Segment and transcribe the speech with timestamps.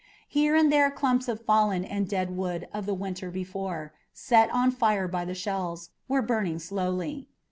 [0.27, 4.71] Here and there clumps of fallen and dead wood of the winter before, set on
[4.71, 7.27] fire by the shells, were burning slowly.